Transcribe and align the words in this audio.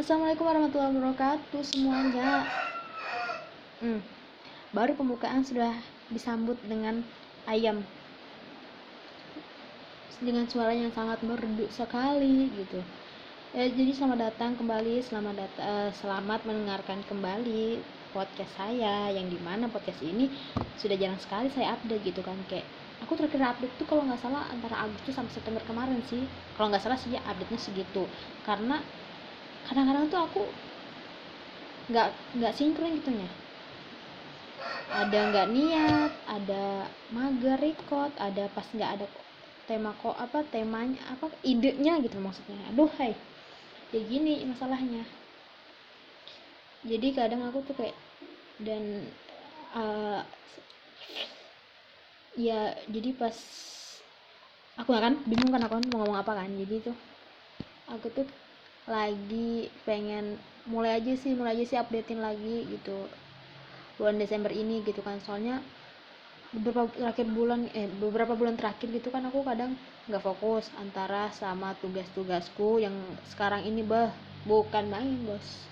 Assalamualaikum 0.00 0.48
warahmatullahi 0.48 0.96
wabarakatuh 0.96 1.60
semuanya. 1.60 2.48
Hmm, 3.84 4.00
baru 4.72 4.96
pembukaan 4.96 5.44
sudah 5.44 5.76
disambut 6.08 6.56
dengan 6.64 7.04
ayam 7.44 7.84
dengan 10.24 10.48
suara 10.48 10.72
yang 10.72 10.88
sangat 10.96 11.20
merdu 11.20 11.68
sekali 11.68 12.48
gitu. 12.48 12.80
Ya, 13.52 13.68
jadi 13.68 13.92
selamat 13.92 14.18
datang 14.24 14.56
kembali, 14.56 15.04
selamat 15.04 15.34
dat 15.36 15.52
uh, 15.60 15.92
selamat 15.92 16.48
mendengarkan 16.48 17.04
kembali 17.04 17.84
podcast 18.16 18.56
saya 18.56 19.12
yang 19.12 19.28
di 19.28 19.36
mana 19.44 19.68
podcast 19.68 20.00
ini 20.00 20.32
sudah 20.80 20.96
jarang 20.96 21.20
sekali 21.20 21.52
saya 21.52 21.76
update 21.76 22.08
gitu 22.08 22.24
kan 22.24 22.40
kayak 22.48 22.64
aku 23.04 23.20
terakhir 23.20 23.52
update 23.52 23.76
tuh 23.76 23.84
kalau 23.84 24.08
nggak 24.08 24.16
salah 24.24 24.48
antara 24.48 24.80
Agustus 24.80 25.12
sampai 25.12 25.36
September 25.36 25.60
kemarin 25.68 26.00
sih 26.08 26.24
kalau 26.56 26.72
nggak 26.72 26.88
salah 26.88 26.96
sih 26.96 27.12
ya 27.12 27.20
update 27.28 27.52
nya 27.52 27.60
segitu 27.60 28.08
karena 28.48 28.80
kadang-kadang 29.70 30.10
tuh 30.10 30.20
aku 30.26 30.42
nggak 31.94 32.10
nggak 32.34 32.54
sinkron 32.58 32.98
gitu 32.98 33.14
ya 33.14 33.30
ada 34.90 35.18
nggak 35.30 35.48
niat 35.54 36.12
ada 36.26 36.90
mager 37.14 37.56
record 37.62 38.10
ada 38.18 38.50
pas 38.50 38.66
nggak 38.74 38.90
ada 38.98 39.06
tema 39.70 39.94
kok 39.94 40.18
apa 40.18 40.42
temanya 40.50 40.98
apa 41.14 41.30
idenya 41.46 42.02
gitu 42.02 42.18
maksudnya. 42.18 42.58
Aduh 42.74 42.90
hai. 42.98 43.14
Ya 43.94 44.02
gini 44.02 44.42
masalahnya. 44.42 45.06
Jadi 46.82 47.14
kadang 47.14 47.46
aku 47.46 47.62
tuh 47.62 47.78
kayak 47.78 47.94
dan 48.58 49.06
uh, 49.78 50.26
ya 52.34 52.74
jadi 52.90 53.14
pas 53.14 53.36
aku 54.74 54.90
kan 54.90 55.14
bingung 55.22 55.54
kan 55.54 55.62
aku 55.62 55.78
kan 55.78 55.86
mau 55.86 56.02
ngomong 56.02 56.18
apa 56.18 56.32
kan. 56.34 56.50
Jadi 56.50 56.90
tuh 56.90 56.96
aku 57.86 58.10
tuh 58.10 58.26
lagi 58.88 59.68
pengen 59.84 60.40
mulai 60.68 61.00
aja 61.00 61.12
sih 61.16 61.32
mulai 61.36 61.56
aja 61.56 61.64
sih 61.66 61.78
updatein 61.80 62.20
lagi 62.20 62.68
gitu. 62.68 63.08
Bulan 64.00 64.16
Desember 64.16 64.48
ini 64.54 64.80
gitu 64.86 65.04
kan 65.04 65.20
soalnya 65.20 65.60
beberapa 66.50 66.90
terakhir 66.90 67.30
bulan 67.30 67.70
eh 67.78 67.86
beberapa 68.02 68.34
bulan 68.34 68.58
terakhir 68.58 68.90
gitu 68.90 69.14
kan 69.14 69.22
aku 69.22 69.46
kadang 69.46 69.78
nggak 70.10 70.18
fokus 70.18 70.66
antara 70.82 71.30
sama 71.30 71.78
tugas-tugasku 71.78 72.82
yang 72.82 72.96
sekarang 73.30 73.62
ini 73.62 73.86
bah 73.86 74.10
bukan 74.48 74.88
main 74.90 75.20
bos. 75.28 75.68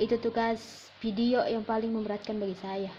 Itu 0.00 0.16
tugas 0.22 0.88
video 1.02 1.44
yang 1.44 1.66
paling 1.66 1.92
memberatkan 1.92 2.38
bagi 2.38 2.56
saya. 2.62 2.92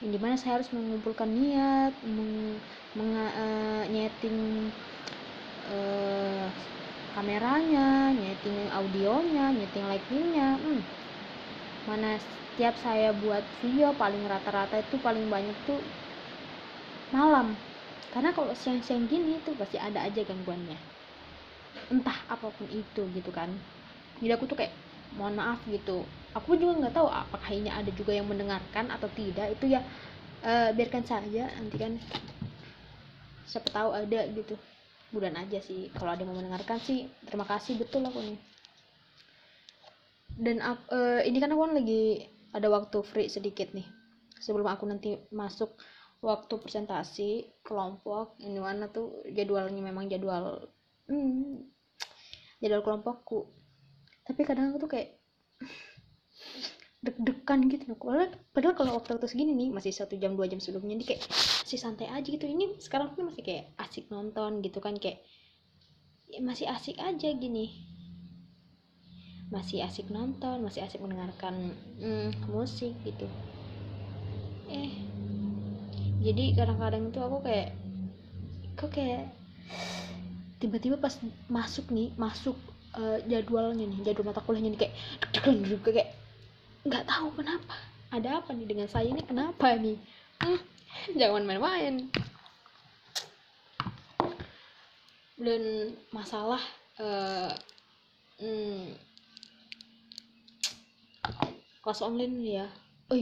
Yang 0.00 0.10
di 0.16 0.18
mana 0.18 0.34
saya 0.38 0.58
harus 0.58 0.70
mengumpulkan 0.72 1.28
niat 1.30 1.94
meng, 2.06 2.58
meng 2.96 3.12
uh, 3.14 3.84
uh, 5.70 6.46
kameranya 7.12 8.12
nyeting 8.16 8.72
audionya 8.72 9.52
nyeting 9.52 9.84
lightingnya 9.84 10.56
hmm. 10.56 10.80
mana 11.84 12.16
setiap 12.52 12.76
saya 12.84 13.16
buat 13.16 13.40
video 13.64 13.96
paling 13.96 14.24
rata-rata 14.28 14.80
itu 14.84 15.00
paling 15.00 15.24
banyak 15.32 15.56
tuh 15.64 15.80
malam. 17.12 17.56
Karena 18.12 18.32
kalau 18.36 18.52
siang-siang 18.52 19.08
gini 19.08 19.40
tuh 19.44 19.56
pasti 19.56 19.80
ada 19.80 20.04
aja 20.04 20.20
gangguannya. 20.20 20.76
Entah 21.88 22.16
apa 22.28 22.52
pun 22.52 22.68
itu 22.68 23.02
gitu 23.16 23.30
kan. 23.32 23.48
Jadi 24.20 24.32
aku 24.36 24.44
tuh 24.48 24.60
kayak 24.60 24.72
mohon 25.16 25.36
maaf 25.36 25.60
gitu. 25.68 26.04
Aku 26.36 26.56
juga 26.56 26.84
nggak 26.84 26.96
tahu 26.96 27.08
apakah 27.08 27.50
ini 27.52 27.72
ada 27.72 27.88
juga 27.92 28.12
yang 28.12 28.28
mendengarkan 28.28 28.92
atau 28.92 29.08
tidak. 29.16 29.56
Itu 29.56 29.68
ya 29.72 29.80
uh, 30.44 30.76
biarkan 30.76 31.04
saja 31.08 31.48
nanti 31.56 31.76
kan 31.80 31.96
siapa 33.48 33.68
tahu 33.68 33.92
ada 33.92 34.28
gitu 34.32 34.56
bulan 35.12 35.36
aja 35.36 35.60
sih. 35.60 35.92
Kalau 35.92 36.10
ada 36.16 36.24
yang 36.24 36.32
mau 36.32 36.40
mendengarkan 36.40 36.80
sih 36.80 37.06
terima 37.28 37.44
kasih. 37.44 37.76
Betul 37.78 38.08
aku 38.08 38.18
nih. 38.24 38.38
Dan 40.32 40.64
uh, 40.64 41.20
ini 41.22 41.38
kan 41.38 41.52
aku 41.52 41.62
kan 41.68 41.72
lagi 41.76 42.24
ada 42.56 42.68
waktu 42.72 42.98
free 43.04 43.28
sedikit 43.28 43.76
nih. 43.76 43.84
Sebelum 44.40 44.66
aku 44.66 44.88
nanti 44.88 45.20
masuk 45.30 45.76
waktu 46.24 46.54
presentasi 46.56 47.62
kelompok 47.66 48.38
ini 48.40 48.62
mana 48.62 48.86
tuh 48.86 49.26
jadwalnya 49.26 49.82
memang 49.82 50.06
jadwal 50.08 50.72
hmm, 51.06 51.68
jadwal 52.64 52.82
kelompokku. 52.82 53.52
Tapi 54.24 54.40
kadang 54.48 54.72
aku 54.72 54.88
tuh 54.88 54.90
kayak 54.96 55.20
deg-degan 57.04 57.68
gitu. 57.68 57.92
Padahal, 57.98 58.32
padahal 58.54 58.74
kalau 58.78 58.92
waktu-waktu 58.96 59.28
segini 59.28 59.52
nih 59.52 59.68
masih 59.74 59.92
satu 59.92 60.16
jam 60.16 60.32
dua 60.38 60.48
jam 60.48 60.62
sebelumnya 60.62 60.96
nih 60.96 61.06
kayak 61.14 61.22
masih 61.62 61.78
santai 61.78 62.10
aja 62.10 62.26
gitu. 62.26 62.42
Ini 62.42 62.82
sekarang 62.82 63.14
tuh 63.14 63.22
masih 63.22 63.46
kayak 63.46 63.70
asik 63.78 64.10
nonton 64.10 64.58
gitu 64.66 64.82
kan 64.82 64.98
kayak 64.98 65.22
ya 66.26 66.42
masih 66.42 66.66
asik 66.66 66.98
aja 66.98 67.30
gini. 67.38 67.70
Masih 69.54 69.86
asik 69.86 70.10
nonton 70.10 70.66
masih 70.66 70.82
asik 70.82 70.98
mendengarkan 70.98 71.70
hmm, 72.02 72.50
musik 72.50 72.98
gitu. 73.06 73.30
Eh 74.66 74.90
jadi 76.22 76.58
kadang-kadang 76.58 77.14
itu 77.14 77.18
aku 77.22 77.38
kayak 77.46 77.70
kok 78.74 78.90
kayak 78.90 79.30
tiba-tiba 80.58 80.98
pas 80.98 81.14
masuk 81.46 81.90
nih 81.94 82.10
masuk 82.18 82.58
uh, 82.98 83.18
jadwalnya 83.30 83.86
nih 83.86 84.10
jadwal 84.10 84.30
mata 84.30 84.42
kuliahnya 84.42 84.74
nih 84.74 84.80
kayak 84.86 84.94
kayak 85.86 86.10
nggak 86.82 87.06
tahu 87.06 87.30
kenapa 87.38 87.74
ada 88.12 88.42
apa 88.42 88.50
nih 88.52 88.66
dengan 88.68 88.88
saya 88.90 89.08
ini 89.08 89.22
kenapa 89.24 89.72
nih? 89.78 89.96
Hmm, 90.42 90.60
jangan 91.20 91.42
main-main. 91.44 92.08
Dan 95.38 95.62
masalah 96.14 96.62
uh, 97.02 97.50
hmm, 98.38 98.94
kelas 101.82 102.00
online 102.04 102.36
ya. 102.46 102.66
Oh 103.10 103.18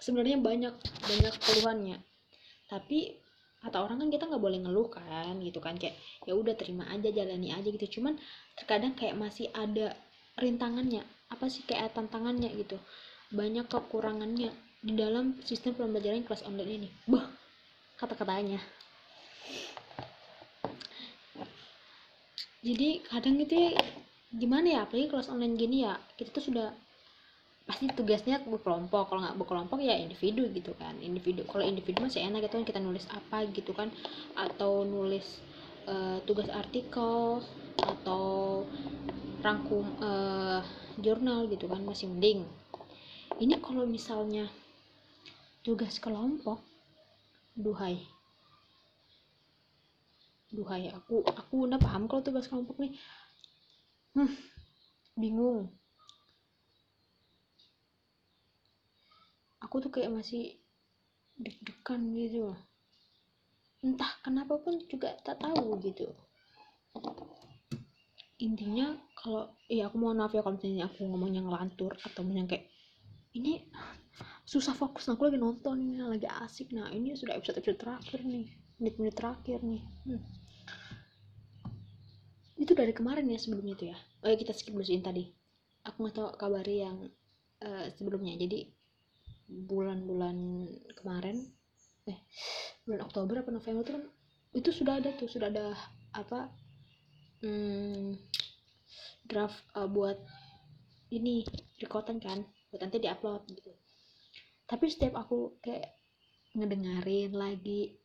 sebenarnya 0.00 0.36
banyak 0.38 0.74
banyak 1.06 1.34
keluhannya. 1.40 1.98
Tapi 2.68 3.16
kata 3.64 3.82
orang 3.82 4.06
kan 4.06 4.08
kita 4.12 4.24
nggak 4.28 4.42
boleh 4.42 4.58
ngeluh 4.62 4.88
kan 4.92 5.34
gitu 5.40 5.58
kan. 5.64 5.80
Kayak 5.80 5.96
ya 6.28 6.36
udah 6.36 6.54
terima 6.54 6.84
aja 6.92 7.08
jalani 7.08 7.50
aja 7.56 7.68
gitu. 7.72 8.00
Cuman 8.00 8.20
terkadang 8.54 8.92
kayak 8.92 9.16
masih 9.16 9.48
ada 9.56 9.96
rintangannya. 10.36 11.02
Apa 11.32 11.48
sih 11.48 11.64
kayak 11.64 11.96
tantangannya 11.96 12.52
gitu. 12.54 12.76
Banyak 13.32 13.66
kekurangannya 13.66 14.65
di 14.82 14.92
dalam 14.94 15.38
sistem 15.42 15.74
pembelajaran 15.74 16.24
kelas 16.26 16.44
online 16.44 16.72
ini. 16.84 16.88
Bah 17.08 17.26
kata-katanya. 17.96 18.60
Jadi 22.60 23.00
kadang 23.06 23.38
itu 23.40 23.72
gimana 24.34 24.66
ya? 24.66 24.80
Apalagi 24.84 25.08
kelas 25.08 25.30
online 25.32 25.54
gini 25.54 25.86
ya 25.86 25.96
kita 26.18 26.34
tuh 26.34 26.44
sudah 26.50 26.74
pasti 27.66 27.88
tugasnya 27.94 28.42
berkelompok. 28.42 29.10
Kalau 29.10 29.20
nggak 29.22 29.38
berkelompok 29.38 29.78
ya 29.80 29.96
individu 29.96 30.50
gitu 30.52 30.74
kan. 30.76 30.98
Individu 30.98 31.46
kalau 31.48 31.64
individu 31.64 32.04
masih 32.04 32.26
enak 32.26 32.46
gitu 32.46 32.60
kan 32.60 32.66
kita 32.66 32.80
nulis 32.82 33.06
apa 33.08 33.46
gitu 33.54 33.72
kan. 33.72 33.88
Atau 34.34 34.84
nulis 34.84 35.24
uh, 35.88 36.18
tugas 36.26 36.50
artikel 36.52 37.40
atau 37.80 38.64
rangkum 39.40 39.86
uh, 40.02 40.60
jurnal 40.98 41.46
gitu 41.46 41.70
kan 41.70 41.80
masih 41.86 42.10
mending. 42.10 42.44
Ini 43.36 43.60
kalau 43.60 43.84
misalnya 43.86 44.48
tugas 45.66 45.98
kelompok? 45.98 46.62
Duhai. 47.58 47.98
Duhai 50.54 50.94
aku 50.94 51.26
aku 51.26 51.66
udah 51.66 51.82
paham 51.82 52.06
kalau 52.06 52.22
tugas 52.22 52.46
kelompok 52.46 52.78
nih. 52.78 52.94
Hmm, 54.14 54.30
bingung. 55.18 55.74
Aku 59.58 59.82
tuh 59.82 59.90
kayak 59.90 60.14
masih 60.14 60.54
deg-degan 61.34 62.14
gitu. 62.14 62.54
Entah 63.82 64.22
kenapa 64.22 64.62
pun 64.62 64.78
juga 64.86 65.18
tak 65.26 65.42
tahu 65.42 65.82
gitu. 65.82 66.14
Intinya 68.38 68.94
kalau 69.18 69.50
ya 69.66 69.90
aku 69.90 69.98
mohon 69.98 70.22
maaf 70.22 70.30
ya 70.30 70.46
kalau 70.46 70.54
misalnya 70.54 70.86
aku 70.86 71.10
ngomongnya 71.10 71.42
ngelantur 71.42 71.98
atau 71.98 72.22
yang 72.30 72.46
kayak 72.46 72.70
ini 73.34 73.66
susah 74.46 74.78
fokus 74.78 75.10
nah 75.10 75.18
aku 75.18 75.26
lagi 75.26 75.42
nonton 75.42 75.76
ini 75.82 75.98
lagi 75.98 76.30
asik 76.46 76.70
nah 76.70 76.86
ini 76.94 77.18
sudah 77.18 77.34
episode 77.34 77.58
episode 77.58 77.82
terakhir 77.82 78.22
nih 78.22 78.46
menit-menit 78.76 79.14
terakhir 79.16 79.60
nih. 79.64 79.82
Hmm. 80.08 80.22
itu 82.56 82.72
dari 82.72 82.92
kemarin 82.96 83.28
ya 83.28 83.36
sebelumnya 83.36 83.76
itu 83.76 83.86
ya? 83.92 83.98
Oh 84.24 84.28
ya 84.32 84.36
kita 84.36 84.56
skip 84.56 84.72
dulu 84.72 84.84
sih 84.84 84.98
tadi. 85.04 85.28
Aku 85.84 86.02
nggak 86.02 86.16
tahu 86.16 86.28
kabari 86.40 86.82
yang 86.82 86.98
uh, 87.62 87.86
sebelumnya. 87.94 88.32
Jadi 88.40 88.72
bulan-bulan 89.46 90.66
kemarin 90.98 91.46
eh 92.08 92.18
bulan 92.82 93.06
Oktober 93.06 93.42
apa 93.44 93.50
November 93.54 93.82
tuh 93.86 93.94
kan 93.98 94.04
itu 94.54 94.70
sudah 94.72 94.98
ada 94.98 95.10
tuh 95.14 95.28
sudah 95.30 95.50
ada 95.50 95.74
apa 96.14 96.50
hmm, 97.42 98.14
draft 99.26 99.58
uh, 99.74 99.86
buat 99.86 100.18
ini 101.14 101.46
rekotan 101.82 102.18
kan 102.18 102.42
buat 102.70 102.82
nanti 102.82 103.02
diupload 103.02 103.42
gitu 103.54 103.74
tapi 104.66 104.90
setiap 104.90 105.14
aku 105.22 105.54
kayak 105.62 105.94
ngedengerin 106.58 107.30
lagi 107.30 108.02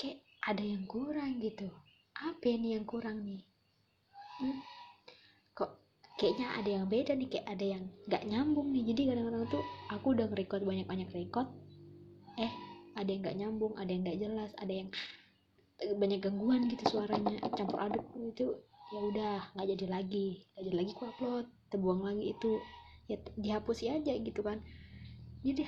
kayak 0.00 0.24
ada 0.40 0.64
yang 0.64 0.88
kurang 0.88 1.36
gitu. 1.44 1.68
Apa 2.16 2.48
ini 2.48 2.76
yang 2.76 2.88
kurang 2.88 3.24
nih? 3.24 3.44
Hmm? 4.40 4.56
kok 5.52 5.76
kayaknya 6.16 6.48
ada 6.56 6.70
yang 6.80 6.86
beda 6.88 7.12
nih 7.12 7.28
kayak 7.28 7.46
ada 7.52 7.64
yang 7.76 7.84
nggak 8.08 8.24
nyambung 8.24 8.72
nih. 8.72 8.84
Jadi 8.88 9.00
kadang-kadang 9.12 9.44
tuh 9.52 9.64
aku 9.92 10.06
udah 10.16 10.26
nge-record 10.32 10.62
banyak-banyak 10.64 11.08
record. 11.12 11.48
Eh 12.40 12.52
ada 12.96 13.08
yang 13.12 13.20
nggak 13.20 13.36
nyambung 13.36 13.72
ada 13.76 13.90
yang 13.92 14.02
nggak 14.08 14.20
jelas 14.20 14.50
ada 14.56 14.72
yang 14.72 14.88
banyak 15.80 16.20
gangguan 16.24 16.68
gitu 16.72 16.84
suaranya 16.88 17.36
campur 17.52 17.84
aduk. 17.84 18.04
Itu 18.16 18.64
ya 18.96 19.00
udah 19.12 19.36
nggak 19.52 19.68
jadi 19.76 19.86
lagi. 19.92 20.28
Nggak 20.56 20.64
jadi 20.64 20.76
lagi 20.80 20.90
aku 20.96 21.04
upload. 21.12 21.46
Terbuang 21.68 22.00
lagi 22.00 22.32
itu. 22.32 22.52
Ya 23.12 23.20
dihapus 23.36 23.84
aja 23.84 24.14
gitu 24.16 24.40
kan 24.40 24.64
jadi 25.40 25.64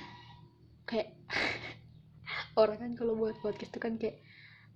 kayak 0.85 1.09
orang 2.61 2.77
kan 2.77 2.91
kalau 2.93 3.17
buat 3.17 3.37
podcast 3.41 3.73
itu 3.73 3.79
kan 3.81 3.97
kayak 3.97 4.21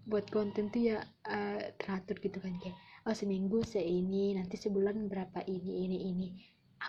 buat 0.07 0.25
konten 0.31 0.71
tuh 0.71 0.95
ya 0.95 1.03
uh, 1.27 1.61
teratur 1.75 2.15
gitu 2.23 2.39
kan 2.39 2.55
kayak 2.63 2.79
oh 3.07 3.15
seminggu 3.15 3.63
seini 3.63 4.35
nanti 4.35 4.55
sebulan 4.55 5.07
berapa 5.11 5.43
ini 5.47 5.87
ini 5.87 5.97
ini. 6.11 6.27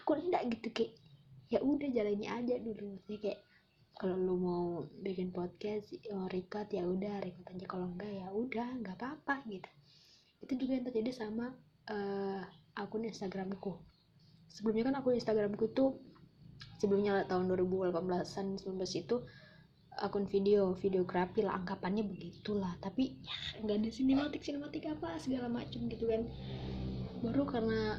Aku 0.03 0.19
enggak 0.19 0.51
gitu 0.55 0.71
kayak 0.75 0.93
ya 1.51 1.59
udah 1.63 1.89
jalani 1.91 2.27
aja 2.31 2.55
dulu. 2.63 2.99
Sih 3.07 3.19
kayak 3.19 3.43
kalau 3.99 4.15
lu 4.15 4.35
mau 4.39 4.65
bikin 5.03 5.35
podcast 5.35 5.91
mau 6.15 6.31
record 6.31 6.71
ya 6.71 6.87
udah 6.87 7.23
record 7.23 7.47
aja. 7.55 7.67
Kalau 7.67 7.87
enggak 7.91 8.11
ya 8.11 8.29
udah 8.31 8.69
nggak 8.83 8.97
apa-apa 8.99 9.35
gitu. 9.51 9.71
Itu 10.43 10.53
juga 10.59 10.73
yang 10.79 10.87
terjadi 10.87 11.11
sama 11.11 11.55
uh, 11.91 12.43
akun 12.79 13.07
Instagramku. 13.07 13.79
Sebelumnya 14.47 14.95
kan 14.95 14.95
akun 15.03 15.19
Instagramku 15.19 15.75
tuh 15.75 15.99
sebelumnya 16.79 17.27
tahun 17.27 17.51
2018an 17.51 18.63
19 18.63 19.03
itu 19.03 19.17
akun 19.99 20.31
video 20.31 20.79
videografi 20.79 21.43
lah 21.43 21.59
anggapannya 21.59 22.07
begitulah. 22.07 22.79
Tapi 22.79 23.19
ya 23.19 23.37
nggak 23.67 23.77
ada 23.83 23.91
sinematik 23.91 24.43
sinematik 24.47 24.87
apa 24.87 25.19
segala 25.19 25.51
macam 25.51 25.91
gitu 25.91 26.07
kan. 26.07 26.23
Baru 27.21 27.43
karena 27.51 27.99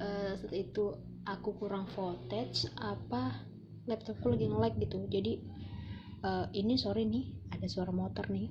uh, 0.00 0.32
saat 0.40 0.56
itu 0.56 0.96
aku 1.28 1.52
kurang 1.60 1.84
footage 1.92 2.64
apa 2.80 3.44
laptopku 3.84 4.32
lagi 4.32 4.48
nge-lag 4.48 4.74
gitu. 4.80 5.04
Jadi 5.12 5.44
uh, 6.24 6.48
ini 6.56 6.80
sore 6.80 7.04
nih 7.04 7.52
ada 7.52 7.68
suara 7.68 7.92
motor 7.92 8.24
nih. 8.32 8.48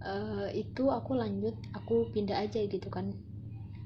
Uh, 0.00 0.48
itu 0.56 0.88
aku 0.88 1.12
lanjut 1.12 1.52
aku 1.76 2.08
pindah 2.16 2.40
aja 2.40 2.64
gitu 2.64 2.88
kan 2.88 3.12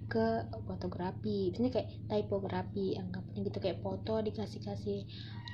ke 0.08 0.48
fotografi. 0.68 1.50
Biasanya 1.52 1.72
kayak 1.80 1.88
typografi 2.08 2.94
anggapnya 2.96 3.40
gitu. 3.48 3.58
Kayak 3.60 3.80
foto 3.80 4.20
dikasih 4.20 4.60
kasih 4.62 4.98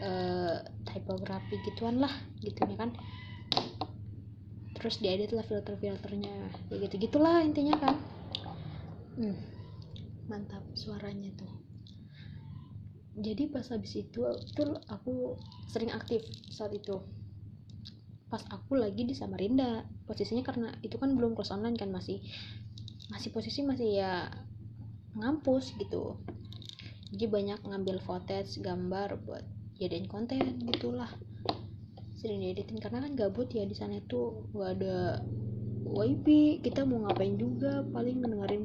uh, 0.03 0.59
typografi 0.85 1.61
gituan 1.65 2.03
lah 2.03 2.13
gitu 2.43 2.59
ya 2.59 2.77
kan. 2.77 2.91
Terus 4.81 4.97
diedit 5.05 5.31
lah 5.37 5.45
filter-filternya 5.45 6.35
ya 6.73 6.77
gitu. 6.81 6.95
Gitulah 6.97 7.45
intinya 7.45 7.77
kan. 7.77 7.95
Hmm, 9.21 9.37
mantap 10.31 10.65
suaranya 10.73 11.35
tuh. 11.37 11.53
Jadi 13.21 13.51
pas 13.53 13.67
habis 13.69 13.93
itu 13.99 14.23
tuh 14.57 14.71
aku 14.89 15.37
sering 15.69 15.93
aktif 15.93 16.25
saat 16.49 16.73
itu. 16.73 17.03
Pas 18.31 18.41
aku 18.49 18.79
lagi 18.79 19.03
di 19.05 19.13
Samarinda 19.13 19.85
posisinya 20.07 20.47
karena 20.47 20.71
itu 20.81 20.97
kan 20.97 21.13
belum 21.19 21.35
cross 21.35 21.53
online 21.53 21.75
kan 21.77 21.91
masih 21.91 22.23
masih 23.11 23.35
posisi 23.35 23.61
masih 23.67 24.01
ya 24.01 24.31
ngampus 25.19 25.75
gitu. 25.77 26.17
Jadi 27.11 27.27
banyak 27.27 27.61
ngambil 27.67 27.99
footage 28.07 28.63
gambar 28.63 29.19
buat 29.27 29.43
jadiin 29.83 30.07
konten 30.07 30.63
gitulah. 30.63 31.11
Sering 32.15 32.39
dieditin 32.39 32.79
karena 32.79 33.03
kan 33.03 33.13
gabut 33.19 33.51
ya 33.51 33.67
di 33.67 33.75
sana 33.75 33.99
itu 33.99 34.47
gak 34.55 34.79
ada 34.79 35.27
wifi 35.91 36.63
kita 36.63 36.87
mau 36.87 37.03
ngapain 37.09 37.35
juga 37.35 37.83
paling 37.91 38.23
dengerin 38.23 38.65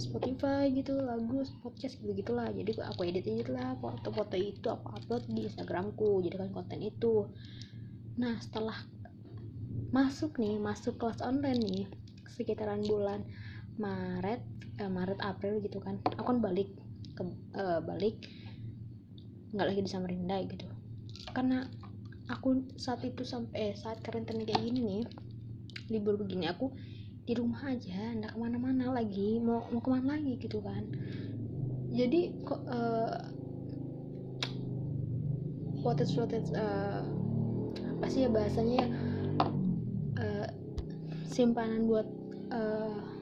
Spotify 0.00 0.72
gitu 0.72 0.98
lagu 0.98 1.46
podcast 1.62 2.00
gitu 2.02 2.10
gitulah. 2.16 2.50
Jadi 2.50 2.74
aku 2.82 3.06
edit 3.06 3.22
edit 3.28 3.48
lah 3.52 3.78
foto-foto 3.78 4.34
itu 4.34 4.66
aku 4.66 4.98
upload 4.98 5.30
di 5.30 5.46
Instagramku 5.46 6.24
jadikan 6.26 6.50
konten 6.50 6.82
itu. 6.82 7.30
Nah 8.18 8.34
setelah 8.42 8.74
masuk 9.94 10.42
nih 10.42 10.58
masuk 10.58 10.98
kelas 10.98 11.22
online 11.22 11.60
nih 11.62 11.84
sekitaran 12.32 12.82
bulan 12.86 13.22
Maret 13.80 14.40
eh, 14.76 14.90
Maret 14.92 15.20
April 15.24 15.64
gitu 15.64 15.80
kan. 15.80 15.96
Aku 16.20 16.36
kan 16.36 16.38
balik 16.44 16.68
ke 17.16 17.24
eh, 17.56 17.80
balik 17.80 18.28
nggak 19.56 19.66
lagi 19.66 19.80
di 19.80 19.90
Samarinda 19.90 20.36
gitu. 20.44 20.68
Karena 21.32 21.64
aku 22.30 22.68
saat 22.78 23.02
itu 23.02 23.24
sampai 23.24 23.72
eh, 23.72 23.74
saat 23.74 24.04
karantina 24.04 24.44
kayak 24.44 24.62
gini 24.62 24.80
nih 24.84 25.04
libur 25.90 26.14
begini 26.14 26.46
aku 26.46 26.70
di 27.26 27.34
rumah 27.34 27.66
aja 27.66 28.14
nggak 28.14 28.32
ke 28.34 28.38
mana-mana 28.38 28.94
lagi 28.94 29.42
mau 29.42 29.66
mau 29.74 29.82
ke 29.82 29.90
mana 29.90 30.18
lagi 30.18 30.38
gitu 30.38 30.62
kan. 30.62 30.86
Jadi 31.90 32.46
kok 32.46 32.62
uh, 32.70 33.18
footage 35.82 36.14
footage 36.14 36.50
uh, 36.54 37.02
apa 37.98 38.06
sih 38.06 38.24
ya 38.24 38.30
bahasanya 38.30 38.86
uh, 40.22 40.46
simpanan 41.26 41.90
buat 41.90 42.06
uh, 42.54 43.19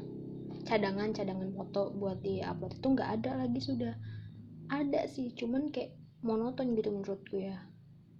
cadangan 0.68 1.16
cadangan 1.16 1.48
foto 1.56 1.88
buat 1.96 2.20
di 2.20 2.44
upload 2.44 2.76
itu 2.76 2.88
nggak 2.92 3.10
ada 3.16 3.30
lagi 3.40 3.60
sudah 3.64 3.96
ada 4.68 5.08
sih 5.08 5.32
cuman 5.32 5.72
kayak 5.72 5.96
monoton 6.20 6.74
gitu 6.76 6.92
menurutku 6.92 7.40
ya. 7.40 7.56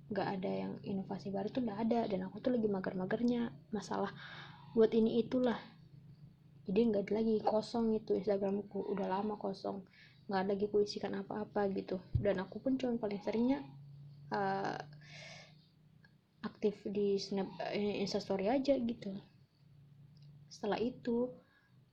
Nggak 0.08 0.28
ada 0.40 0.50
yang 0.50 0.72
inovasi 0.80 1.28
baru 1.28 1.52
tuh 1.52 1.60
nggak 1.68 1.80
ada 1.84 2.00
dan 2.08 2.24
aku 2.24 2.40
tuh 2.40 2.56
lagi 2.56 2.68
mager-magernya 2.70 3.52
masalah 3.68 4.08
buat 4.72 4.88
ini 4.96 5.20
itulah. 5.20 5.60
Jadi 6.64 6.80
nggak 6.88 7.02
ada 7.08 7.12
lagi 7.20 7.36
kosong 7.44 7.96
itu 7.96 8.16
Instagramku 8.16 8.80
udah 8.96 9.08
lama 9.12 9.36
kosong. 9.36 9.84
Nggak 10.28 10.40
ada 10.40 10.50
lagi 10.56 10.66
kuisikan 10.72 11.12
apa-apa 11.20 11.68
gitu. 11.76 12.00
Dan 12.16 12.40
aku 12.40 12.60
pun 12.64 12.80
cuma 12.80 12.96
paling 12.96 13.20
seringnya 13.20 13.60
uh, 14.32 14.76
aktif 16.44 16.80
di 16.88 17.20
snap 17.20 17.48
uh, 17.60 17.72
instastory 17.76 18.48
aja 18.48 18.76
gitu. 18.80 19.12
Setelah 20.48 20.80
itu 20.80 21.28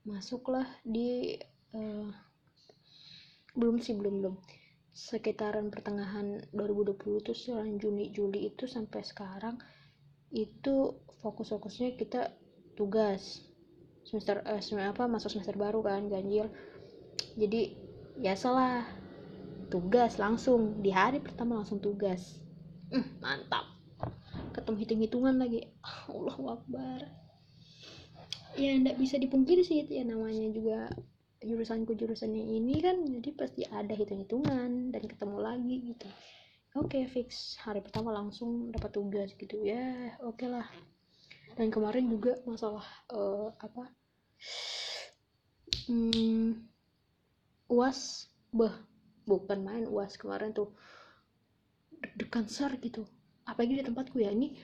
masuklah 0.06 0.64
di 0.86 1.34
uh, 1.74 2.08
belum 3.58 3.82
sih 3.82 3.98
belum 3.98 4.22
belum. 4.22 4.36
Sekitaran 4.96 5.68
pertengahan 5.68 6.40
2020 6.54 7.20
itu 7.20 7.32
sekarang 7.36 7.76
Juni 7.76 8.14
Juli 8.14 8.48
itu 8.48 8.64
sampai 8.64 9.04
sekarang 9.04 9.60
itu 10.32 10.96
fokus-fokusnya 11.20 11.98
kita 11.98 12.32
tugas. 12.78 13.44
Semester 14.06 14.40
eh, 14.46 14.62
semester 14.62 14.94
apa 14.94 15.04
masuk 15.10 15.34
semester 15.34 15.58
baru 15.58 15.82
kan 15.82 16.06
ganjil. 16.06 16.48
Jadi 17.34 17.74
ya 18.22 18.38
salah 18.38 18.86
tugas 19.68 20.16
langsung. 20.16 20.80
Di 20.80 20.94
hari 20.94 21.18
pertama 21.20 21.60
langsung 21.60 21.82
tugas. 21.82 22.38
Mm, 22.94 23.18
mantap. 23.18 23.66
Ketemu 24.54 24.76
hitung-hitungan 24.80 25.34
lagi. 25.36 25.60
Allah 26.08 26.38
Akbar 26.56 27.25
ya 28.56 28.72
ndak 28.80 28.96
bisa 28.96 29.20
dipungkiri 29.20 29.60
sih 29.60 29.84
ya 29.84 30.02
namanya 30.02 30.48
juga 30.48 30.88
jurusanku 31.44 31.92
jurusannya 31.94 32.42
ini 32.42 32.80
kan 32.80 33.04
jadi 33.04 33.30
pasti 33.36 33.62
ada 33.68 33.92
hitung-hitungan 33.92 34.90
dan 34.90 35.02
ketemu 35.04 35.36
lagi 35.38 35.76
gitu. 35.94 36.08
Oke 36.76 37.00
okay, 37.00 37.04
fix. 37.08 37.56
Hari 37.64 37.80
pertama 37.80 38.12
langsung 38.12 38.68
dapat 38.72 38.92
tugas 38.92 39.32
gitu 39.36 39.64
ya. 39.64 40.12
Oke 40.24 40.44
okay 40.44 40.48
lah. 40.52 40.66
Dan 41.56 41.72
kemarin 41.72 42.08
juga 42.12 42.36
masalah 42.44 42.84
uh, 43.12 43.48
apa? 43.60 43.88
Hmm, 45.88 46.68
uas 47.72 48.28
bah 48.52 48.76
bukan 49.24 49.64
main 49.64 49.84
uas 49.88 50.20
kemarin 50.20 50.52
tuh. 50.52 50.72
Deg-degan 51.96 52.44
ser 52.48 52.76
gitu. 52.80 53.08
Apalagi 53.48 53.80
di 53.80 53.84
tempatku 53.84 54.20
ya 54.20 54.32
ini 54.32 54.56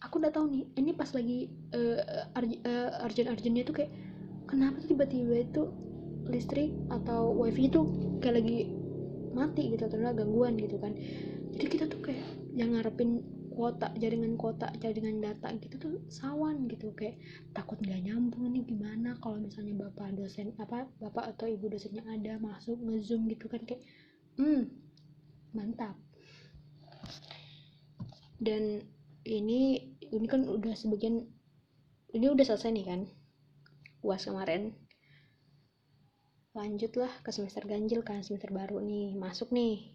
aku 0.00 0.20
udah 0.20 0.32
tahu 0.32 0.48
nih 0.48 0.64
ini 0.80 0.90
pas 0.96 1.12
lagi 1.12 1.52
uh, 1.76 2.00
uh, 2.32 2.90
arjen-arjennya 3.04 3.62
tuh 3.68 3.84
kayak 3.84 3.92
kenapa 4.48 4.80
tiba-tiba 4.84 5.44
itu 5.44 5.68
listrik 6.28 6.72
atau 6.88 7.32
wifi 7.36 7.68
itu 7.68 7.80
kayak 8.22 8.40
lagi 8.40 8.58
mati 9.30 9.70
gitu 9.72 9.86
atau 9.86 9.98
gangguan 10.00 10.58
gitu 10.58 10.76
kan. 10.80 10.96
Jadi 11.54 11.66
kita 11.66 11.84
tuh 11.86 12.00
kayak 12.02 12.22
yang 12.54 12.74
ngarepin 12.74 13.22
kuota 13.50 13.92
jaringan 13.98 14.38
kuota 14.40 14.72
jaringan 14.78 15.20
data 15.20 15.52
gitu 15.58 15.76
tuh 15.78 15.94
sawan 16.10 16.66
gitu. 16.66 16.90
Kayak 16.96 17.20
takut 17.54 17.78
nggak 17.82 18.10
nyambung 18.10 18.50
nih 18.50 18.64
gimana 18.66 19.18
kalau 19.22 19.38
misalnya 19.38 19.86
bapak 19.86 20.16
dosen 20.18 20.54
apa 20.58 20.86
bapak 20.98 21.36
atau 21.36 21.46
ibu 21.46 21.70
dosennya 21.70 22.02
ada 22.06 22.38
masuk 22.42 22.78
ngezoom 22.78 23.30
gitu 23.30 23.46
kan 23.46 23.62
kayak 23.66 23.82
hmm 24.38 24.70
mantap. 25.54 25.98
Dan 28.40 28.80
ini 29.24 29.92
ini 30.00 30.26
kan 30.26 30.46
udah 30.48 30.72
sebagian 30.74 31.26
ini 32.10 32.26
udah 32.26 32.44
selesai 32.44 32.70
nih 32.74 32.86
kan 32.86 33.00
uas 34.00 34.24
kemarin. 34.24 34.72
Lanjutlah 36.56 37.10
ke 37.22 37.30
semester 37.30 37.62
ganjil 37.68 38.02
kan 38.02 38.24
semester 38.26 38.50
baru 38.50 38.80
nih 38.82 39.14
masuk 39.14 39.52
nih. 39.54 39.94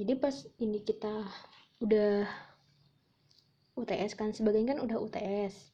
Jadi 0.00 0.12
pas 0.16 0.34
ini 0.62 0.80
kita 0.80 1.26
udah 1.84 2.24
UTS 3.76 4.16
kan 4.16 4.32
sebagian 4.32 4.76
kan 4.76 4.78
udah 4.80 5.00
UTS 5.00 5.70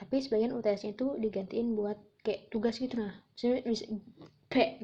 tapi 0.00 0.24
sebagian 0.24 0.56
UTS 0.56 0.88
nya 0.88 0.90
itu 0.96 1.06
digantiin 1.20 1.76
buat 1.76 2.00
kayak 2.24 2.48
tugas 2.48 2.80
gitu 2.80 2.96
nah. 2.96 3.12
Kayak 4.48 4.80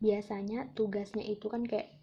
biasanya 0.00 0.72
tugasnya 0.72 1.24
itu 1.28 1.46
kan 1.52 1.60
kayak 1.68 1.99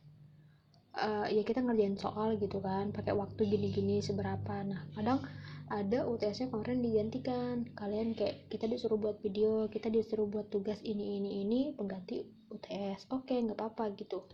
uh, 0.97 1.25
ya 1.29 1.45
kita 1.45 1.61
ngerjain 1.61 1.95
soal 1.95 2.35
gitu 2.41 2.57
kan 2.59 2.89
pakai 2.89 3.13
waktu 3.13 3.45
gini-gini 3.45 4.01
seberapa. 4.01 4.65
Nah 4.65 4.81
kadang 4.97 5.21
ada 5.67 6.07
UTS-nya 6.07 6.49
kemarin 6.49 6.81
digantikan. 6.81 7.55
Kalian 7.77 8.17
kayak 8.17 8.49
kita 8.49 8.65
disuruh 8.65 8.97
buat 8.97 9.21
video 9.21 9.69
kita 9.69 9.93
disuruh 9.93 10.25
buat 10.25 10.49
tugas 10.49 10.81
ini 10.81 11.21
ini 11.21 11.43
ini 11.45 11.59
pengganti 11.77 12.25
UTS 12.49 13.11
oke 13.11 13.27
okay, 13.29 13.43
nggak 13.43 13.57
apa-apa 13.59 13.93
gitu. 13.99 14.25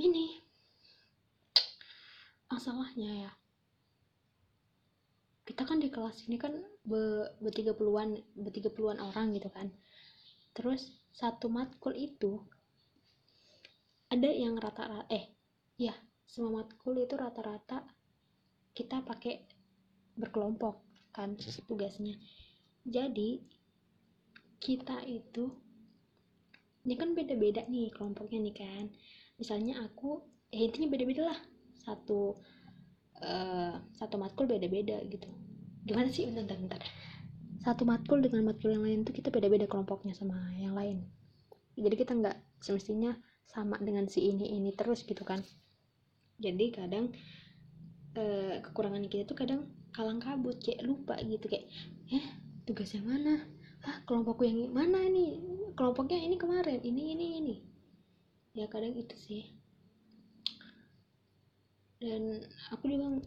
Ini 0.00 0.42
masalahnya 2.50 3.28
ya. 3.28 3.32
Kita 5.44 5.68
kan 5.68 5.76
di 5.76 5.92
kelas 5.92 6.24
ini 6.24 6.40
kan 6.40 6.56
be, 6.88 7.28
bertiga 7.36 7.76
puluhan 7.76 8.16
bertiga 8.32 8.72
puluhan 8.72 8.96
orang 8.96 9.36
gitu 9.36 9.52
kan. 9.52 9.68
Terus 10.56 10.94
satu 11.14 11.50
matkul 11.50 11.94
itu 11.94 12.42
ada 14.14 14.30
yang 14.30 14.54
rata-rata 14.54 15.10
eh 15.10 15.34
ya 15.74 15.94
semua 16.22 16.62
matkul 16.62 16.94
itu 17.02 17.18
rata-rata 17.18 17.82
kita 18.74 19.02
pakai 19.02 19.42
berkelompok 20.14 20.82
kan 21.14 21.34
tugasnya. 21.66 22.18
Jadi 22.86 23.42
kita 24.58 25.02
itu 25.06 25.50
ini 26.84 26.94
kan 26.98 27.16
beda-beda 27.16 27.66
nih 27.66 27.90
kelompoknya 27.94 28.38
nih 28.50 28.54
kan. 28.54 28.84
Misalnya 29.38 29.82
aku 29.82 30.22
eh 30.54 30.62
intinya 30.62 30.90
beda-beda 30.90 31.22
lah. 31.30 31.38
Satu 31.82 32.38
uh, 33.22 33.74
satu 33.94 34.14
matkul 34.18 34.46
beda-beda 34.46 35.02
gitu. 35.06 35.30
Gimana 35.86 36.10
sih? 36.10 36.30
Bentar 36.30 36.58
bentar. 36.58 36.82
Satu 37.62 37.86
matkul 37.88 38.20
dengan 38.20 38.52
matkul 38.52 38.74
yang 38.74 38.84
lain 38.84 39.06
tuh 39.06 39.14
kita 39.16 39.30
beda-beda 39.30 39.64
kelompoknya 39.70 40.12
sama 40.12 40.36
yang 40.58 40.76
lain. 40.76 41.06
Jadi 41.74 41.94
kita 41.94 42.12
nggak 42.14 42.36
semestinya 42.62 43.16
sama 43.48 43.78
dengan 43.80 44.08
si 44.10 44.30
ini 44.30 44.56
ini 44.56 44.70
terus 44.74 45.04
gitu 45.04 45.22
kan. 45.22 45.40
Jadi 46.40 46.74
kadang 46.74 47.14
eh, 48.18 48.58
kekurangan 48.62 49.06
kita 49.06 49.28
tuh 49.30 49.38
kadang 49.38 49.70
kalang 49.94 50.18
kabut 50.18 50.58
kayak 50.58 50.82
lupa 50.82 51.14
gitu 51.22 51.46
kayak 51.46 51.70
eh 52.10 52.24
tugas 52.66 52.90
yang 52.94 53.06
mana? 53.06 53.46
Ah 53.84 54.02
kelompokku 54.08 54.42
yang 54.42 54.72
mana 54.72 55.04
ini? 55.06 55.38
Kelompoknya 55.78 56.18
ini 56.18 56.36
kemarin 56.40 56.80
ini 56.82 57.02
ini 57.14 57.26
ini. 57.38 57.56
Ya 58.54 58.66
kadang 58.70 58.94
itu 58.94 59.14
sih. 59.18 59.42
Dan 62.02 62.42
aku 62.74 62.90
juga 62.90 63.22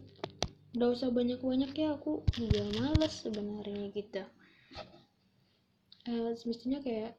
gak 0.76 0.90
usah 0.94 1.10
banyak-banyak 1.10 1.72
ya 1.74 1.96
aku 1.96 2.22
juga 2.36 2.62
males 2.78 3.14
sebenarnya 3.24 3.90
gitu. 3.96 4.22
Uh, 6.08 6.32
semestinya 6.38 6.80
kayak 6.80 7.18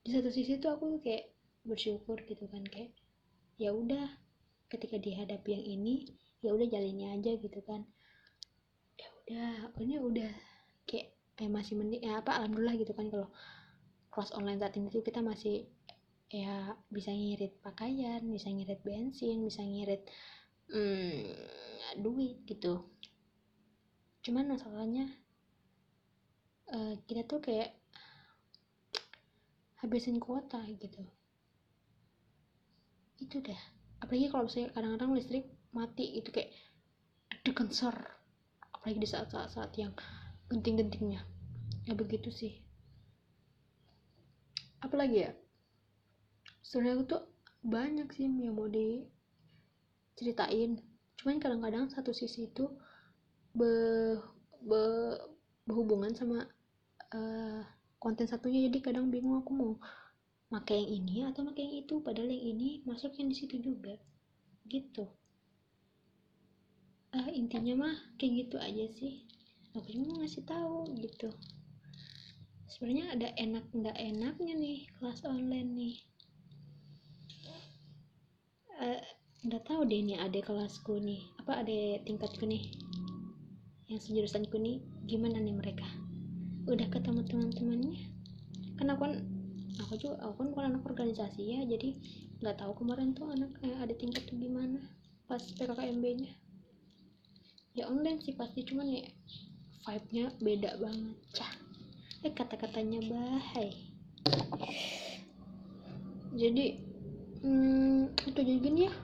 di 0.00 0.10
satu 0.16 0.32
sisi 0.32 0.56
tuh 0.56 0.72
aku 0.72 1.00
kayak 1.04 1.32
bersyukur 1.64 2.16
gitu 2.24 2.48
kan 2.48 2.64
kayak 2.64 2.96
ya 3.60 3.76
udah 3.76 4.08
ketika 4.72 4.96
dihadapi 4.96 5.60
yang 5.60 5.64
ini 5.66 5.94
ya 6.40 6.56
udah 6.56 6.64
jalannya 6.64 7.08
aja 7.20 7.32
gitu 7.36 7.60
kan. 7.66 7.84
Ya 8.96 9.08
udah 9.24 9.48
ini 9.80 10.00
udah 10.00 10.32
kayak 10.88 11.12
eh 11.40 11.48
masih 11.48 11.76
mending 11.76 12.04
ya 12.04 12.20
apa 12.20 12.36
alhamdulillah 12.40 12.76
gitu 12.80 12.92
kan 12.96 13.08
kalau 13.12 13.28
kelas 14.12 14.32
online 14.36 14.60
saat 14.60 14.76
ini 14.76 14.88
tuh 14.92 15.04
kita 15.04 15.20
masih 15.20 15.68
ya 16.30 16.78
bisa 16.88 17.10
ngirit 17.10 17.58
pakaian 17.58 18.22
bisa 18.30 18.48
ngirit 18.52 18.80
bensin 18.86 19.42
bisa 19.42 19.60
ngirit 19.64 20.06
hmm, 20.70 21.26
duit 22.00 22.40
gitu. 22.48 22.88
Cuman 24.20 24.52
masalahnya 24.52 25.08
uh, 26.70 26.94
kita 27.08 27.24
tuh 27.26 27.40
kayak 27.40 27.79
habisin 29.80 30.20
kuota 30.20 30.60
gitu. 30.76 31.00
Itu 33.20 33.40
dah 33.40 33.80
apalagi 34.00 34.32
kalau 34.32 34.48
misalnya 34.48 34.72
kadang-kadang 34.72 35.12
listrik 35.12 35.44
mati 35.76 36.18
itu 36.18 36.32
kayak 36.32 36.50
ada 37.30 37.50
konser 37.52 37.94
apalagi 38.74 38.98
di 39.00 39.08
saat-saat 39.08 39.72
yang 39.76 39.92
genting-gentingnya. 40.48 41.20
Ya 41.84 41.94
begitu 41.96 42.32
sih. 42.32 42.64
Apalagi 44.80 45.28
ya? 45.28 45.32
Sebenarnya 46.64 46.96
aku 46.96 47.04
tuh 47.08 47.22
banyak 47.60 48.08
sih 48.16 48.24
yang 48.24 48.56
mau 48.56 48.68
diceritain. 50.16 50.80
Cuman 51.20 51.36
kadang-kadang 51.36 51.92
satu 51.92 52.16
sisi 52.16 52.48
itu 52.48 52.72
be, 53.52 53.72
be, 54.64 54.80
berhubungan 55.68 56.16
sama 56.16 56.48
uh, 57.12 57.60
konten 58.00 58.24
satunya 58.24 58.66
jadi 58.66 58.80
kadang 58.80 59.12
bingung 59.12 59.44
aku 59.44 59.52
mau 59.52 59.72
pakai 60.48 60.82
yang 60.82 61.04
ini 61.04 61.16
atau 61.28 61.44
pakai 61.46 61.62
yang 61.68 61.76
itu 61.84 61.94
padahal 62.00 62.32
yang 62.32 62.44
ini 62.56 62.68
masuk 62.88 63.12
yang 63.20 63.28
di 63.28 63.36
situ 63.36 63.60
juga. 63.60 63.94
Gitu. 64.66 65.04
Uh, 67.12 67.30
intinya 67.36 67.86
mah 67.86 67.96
kayak 68.16 68.48
gitu 68.48 68.56
aja 68.56 68.88
sih. 68.96 69.28
Aku 69.76 69.86
cuma 69.92 70.10
mau 70.10 70.16
ngasih 70.24 70.42
tahu 70.48 70.88
gitu. 70.98 71.28
Sebenarnya 72.72 73.06
ada 73.14 73.28
enak 73.36 73.68
nggak 73.70 73.96
enaknya 74.00 74.54
nih 74.56 74.78
kelas 74.98 75.20
online 75.28 75.70
nih. 75.76 75.96
Uh, 78.80 79.60
tahu 79.68 79.84
deh 79.84 80.00
nih 80.00 80.16
ada 80.16 80.40
kelasku 80.40 80.96
nih 80.96 81.20
apa 81.36 81.60
ada 81.60 82.00
tingkatku 82.08 82.48
nih? 82.48 82.72
Yang 83.92 84.08
sejurusanku 84.08 84.56
nih 84.56 84.80
gimana 85.04 85.36
nih 85.36 85.52
mereka 85.52 86.09
udah 86.68 86.86
ketemu 86.92 87.20
teman-temannya? 87.28 87.96
Kan 88.76 88.86
aku 88.92 89.00
kan 89.06 89.14
aku 89.80 89.94
juga 89.96 90.20
aku 90.20 90.34
kan 90.44 90.46
bukan 90.52 90.64
anak 90.74 90.82
organisasi 90.84 91.40
ya 91.56 91.60
jadi 91.64 91.96
nggak 92.40 92.56
tahu 92.60 92.72
kemarin 92.84 93.12
tuh 93.16 93.32
anak 93.32 93.52
eh, 93.64 93.76
ada 93.76 93.92
tingkat 93.96 94.24
tuh 94.28 94.36
gimana 94.36 94.80
pas 95.24 95.40
PKKMB 95.40 96.04
nya 96.20 96.32
ya 97.76 97.86
online 97.86 98.18
sih 98.20 98.34
pasti 98.34 98.66
cuman 98.66 98.86
ya 98.88 99.04
vibe 99.86 100.08
nya 100.12 100.24
beda 100.42 100.70
banget. 100.76 101.16
Cah 101.32 101.52
eh 102.20 102.32
kata-katanya 102.36 103.00
bahai 103.08 103.72
jadi 106.30 106.78
hmm, 107.42 108.14
itu 108.14 108.38
aja 108.38 108.54
gini 108.54 108.80
ya. 108.86 108.94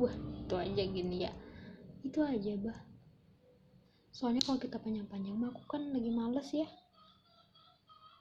Wah 0.00 0.14
itu 0.16 0.54
aja 0.56 0.82
gini 0.88 1.16
ya. 1.28 1.32
Itu 2.00 2.24
aja 2.24 2.56
bah 2.56 2.87
soalnya 4.18 4.42
kalau 4.42 4.58
kita 4.58 4.82
panjang-panjang 4.82 5.38
mah 5.38 5.54
aku 5.54 5.78
kan 5.78 5.94
lagi 5.94 6.10
males 6.10 6.50
ya. 6.50 6.66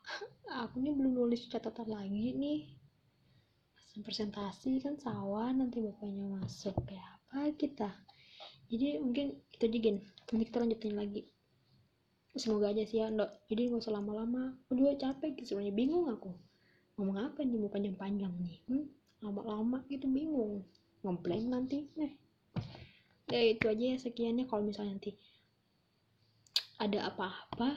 Aku 0.61 0.77
nih 0.77 0.93
belum 0.93 1.17
nulis 1.17 1.49
catatan 1.49 1.89
lagi 1.89 2.37
nih. 2.37 2.69
Presentasi 4.05 4.77
kan 4.85 4.93
sawah 5.01 5.49
nanti 5.49 5.81
bapaknya 5.81 6.37
masuk. 6.37 6.77
Kayak 6.85 7.17
apa 7.17 7.49
kita? 7.57 7.89
Jadi 8.69 9.01
mungkin 9.01 9.41
itu 9.49 9.63
aja 9.65 9.77
gini 9.81 9.99
nanti 10.05 10.43
kita 10.45 10.57
lanjutin 10.61 10.93
lagi. 10.93 11.25
Semoga 12.37 12.69
aja 12.69 12.85
sih 12.85 13.01
ya 13.01 13.09
ndok. 13.09 13.49
Jadi 13.49 13.73
nggak 13.73 13.81
usah 13.81 13.97
lama-lama. 13.97 14.53
Aku 14.69 14.77
juga 14.77 14.93
capek 15.01 15.41
gitu 15.41 15.57
sebenarnya. 15.57 15.73
Bingung 15.73 16.13
aku. 16.13 16.29
Ngomong 17.01 17.17
apa 17.25 17.41
nih? 17.41 17.57
Mau 17.57 17.73
panjang-panjang 17.73 18.33
nih? 18.37 18.57
Hmm? 18.69 18.85
lama-lama 19.17 19.81
gitu 19.89 20.05
bingung. 20.05 20.61
Ngeblank 21.01 21.45
nanti. 21.49 21.89
Nih 21.97 22.13
ya 23.27 23.41
itu 23.43 23.65
aja 23.65 23.85
ya 23.93 23.97
sekiannya. 23.97 24.45
Kalau 24.45 24.61
misalnya 24.61 25.01
nanti 25.01 25.17
ada 26.77 27.09
apa-apa? 27.09 27.69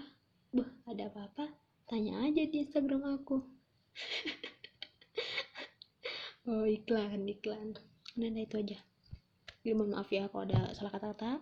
Buh 0.53 0.71
ada 0.85 1.09
apa-apa? 1.09 1.49
Tanya 1.89 2.23
aja 2.25 2.43
di 2.47 2.57
instagram 2.65 3.21
aku. 3.21 3.41
Oh 6.49 6.65
iklan 6.67 7.29
iklan. 7.29 7.79
Nah, 8.19 8.27
nah 8.33 8.43
itu 8.43 8.59
aja. 8.59 8.81
Jadi 9.61 9.77
mohon 9.77 9.93
maaf 9.93 10.09
ya 10.09 10.27
kalau 10.33 10.49
ada 10.49 10.73
salah 10.73 10.91
kata-kata. 10.91 11.39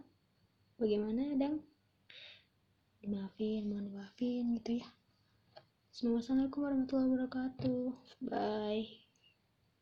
Bagaimana 0.76 1.38
dang? 1.38 1.62
Dimaafin 3.00 3.70
mohon 3.70 3.94
maafin 3.94 4.58
gitu 4.58 4.82
ya. 4.82 4.88
Assalamualaikum 5.94 6.60
warahmatullahi 6.60 7.08
wabarakatuh. 7.14 7.84
Bye 8.26 9.07